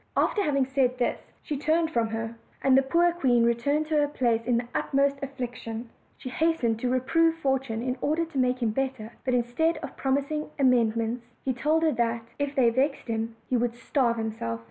After 0.17 0.41
having 0.41 0.65
said 0.65 0.97
this, 0.97 1.21
she 1.43 1.57
turned 1.59 1.91
from 1.91 2.07
her, 2.07 2.33
and 2.63 2.75
the 2.75 2.81
poor 2.81 3.11
queen 3.13 3.43
returned 3.45 3.85
to. 3.89 3.97
her 3.97 4.07
palace 4.07 4.43
in 4.47 4.57
the 4.57 4.67
utmost 4.73 5.19
affliction, 5.21 5.75
OLD, 5.75 5.83
OLD 5.83 5.89
FAIRY 6.33 6.51
TALES. 6.53 6.61
117 6.63 6.73
She 6.73 6.73
hastened 6.73 6.79
to 6.79 6.89
reprove 6.89 7.35
Fortune, 7.35 7.83
in 7.83 7.97
order 8.01 8.25
to 8.25 8.37
make 8.39 8.63
him 8.63 8.71
better; 8.71 9.13
but 9.23 9.35
instead 9.35 9.77
of 9.83 9.95
promising 9.95 10.49
amendment, 10.57 11.21
he 11.45 11.53
told 11.53 11.83
her 11.83 11.91
that, 11.91 12.23
if 12.39 12.55
they 12.55 12.71
vexed 12.71 13.09
him, 13.09 13.35
he 13.47 13.55
would 13.55 13.75
starve 13.75 14.17
himself. 14.17 14.59